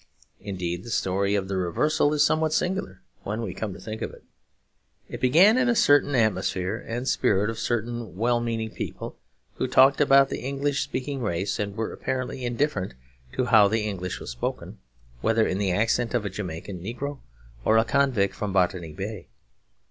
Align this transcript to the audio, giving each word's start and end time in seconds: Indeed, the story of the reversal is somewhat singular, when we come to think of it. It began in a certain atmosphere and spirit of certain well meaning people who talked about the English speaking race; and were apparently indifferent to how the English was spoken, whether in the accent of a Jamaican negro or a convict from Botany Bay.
Indeed, 0.39 0.83
the 0.83 0.89
story 0.89 1.35
of 1.35 1.47
the 1.47 1.57
reversal 1.57 2.11
is 2.11 2.25
somewhat 2.25 2.53
singular, 2.53 3.03
when 3.21 3.43
we 3.43 3.53
come 3.53 3.71
to 3.75 3.79
think 3.79 4.01
of 4.01 4.09
it. 4.11 4.23
It 5.07 5.21
began 5.21 5.59
in 5.59 5.69
a 5.69 5.75
certain 5.75 6.15
atmosphere 6.15 6.83
and 6.87 7.07
spirit 7.07 7.51
of 7.51 7.59
certain 7.59 8.17
well 8.17 8.39
meaning 8.39 8.71
people 8.71 9.19
who 9.57 9.67
talked 9.67 10.01
about 10.01 10.29
the 10.29 10.39
English 10.39 10.81
speaking 10.83 11.21
race; 11.21 11.59
and 11.59 11.75
were 11.77 11.93
apparently 11.93 12.43
indifferent 12.43 12.95
to 13.33 13.45
how 13.45 13.67
the 13.67 13.83
English 13.83 14.19
was 14.19 14.31
spoken, 14.31 14.79
whether 15.21 15.45
in 15.45 15.59
the 15.59 15.71
accent 15.71 16.15
of 16.15 16.25
a 16.25 16.31
Jamaican 16.31 16.79
negro 16.81 17.19
or 17.63 17.77
a 17.77 17.85
convict 17.85 18.33
from 18.33 18.51
Botany 18.51 18.93
Bay. 18.93 19.27